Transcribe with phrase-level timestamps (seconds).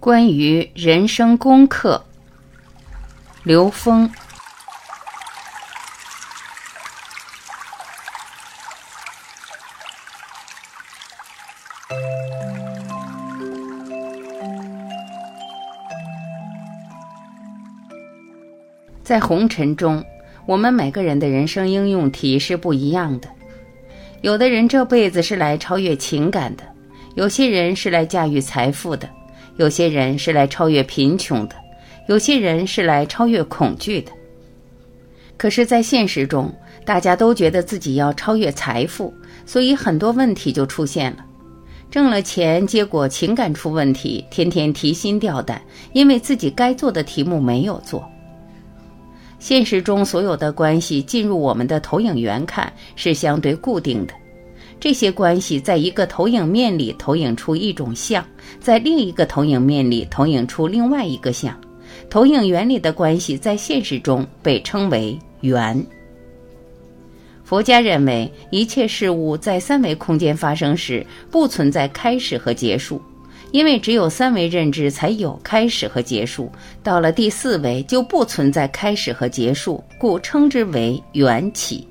[0.00, 2.02] 关于人生功课，
[3.42, 4.10] 刘峰。
[19.04, 20.02] 在红尘中，
[20.46, 23.28] 我们每个人的人生应用题是不一样的。
[24.22, 26.64] 有的人这辈子是来超越情感的，
[27.16, 29.06] 有些人是来驾驭财富的。
[29.56, 31.56] 有些人是来超越贫穷的，
[32.08, 34.12] 有些人是来超越恐惧的。
[35.36, 36.52] 可是，在现实中，
[36.84, 39.12] 大家都觉得自己要超越财富，
[39.46, 41.24] 所以很多问题就出现了。
[41.90, 45.60] 挣了钱，结果情感出问题，天天提心吊胆，
[45.92, 48.08] 因为自己该做的题目没有做。
[49.38, 54.14] 现实中，所有的关系进入我们的投影源看是相对固定的。
[54.80, 58.24] 这些关系在一个投影面里投影出一种像，
[58.58, 61.54] 在另一个投影面里投影出另外一个像。
[62.08, 65.84] 投影原理的关系在现实中被称为缘。
[67.44, 73.02] 佛家认为，一切事物在三维空间发生时不存在开始和结束，
[73.50, 76.50] 因为只有三维认知才有开始和结束。
[76.82, 81.86] 到了第四维就不存在开始和结束，故称之为缘起。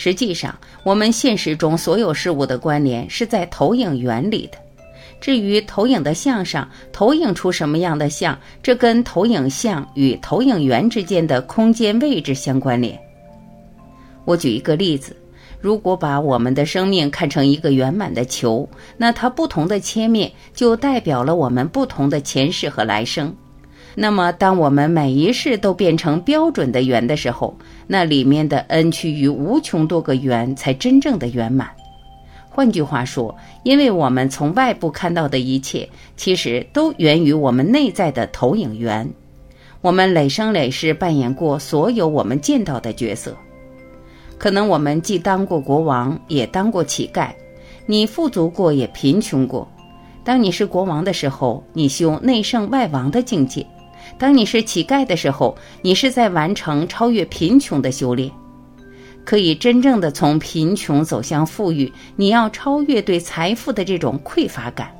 [0.00, 4.56] 实际上，我们现实中所有事物的关联是在投影原理的。
[5.20, 12.96] 至于投影的像上投影出什么样的像，这跟投影像与投影源之间的空间位置相关联。
[14.24, 15.16] 我举一个例子：
[15.60, 23.34] 如果把我们的生命看成一个圆满的球，那它不同的切面就代表了我们不同的前世和来生。
[23.94, 31.68] 那么，当我们每一世都变成标准的圆的时候，那里面的 n 趋于无穷多个圆才真正的圆满。
[32.48, 39.08] 换句话说，因为我们从外部看到的一切，其实都源于我们内在的投影源。
[39.80, 43.36] 我们累生累世扮演过所有我们见到的角色，
[44.36, 47.28] 可能我们既当过国王，也当过乞丐；
[47.86, 49.66] 你富足过，也贫穷过。
[50.24, 53.64] 当你是国王的时候，你修内圣外王的境界。
[54.16, 58.30] 当你是乞丐的时候，你是在完成超越贫穷的修炼，
[59.24, 61.92] 可以真正的从贫穷走向富裕。
[62.16, 64.90] 你要超越对财富的这种匮乏感，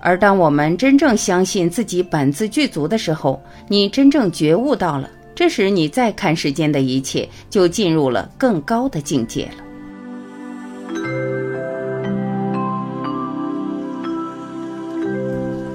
[0.00, 9.64] 而当我们真正相信自己本自具足的时候，你真正觉悟到了，这时你再看世间的一切，就进入了更高的境界了。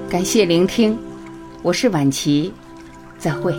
[0.09, 0.97] 感谢聆听。
[1.61, 2.53] 我是晚琪，
[3.17, 3.53] 再会。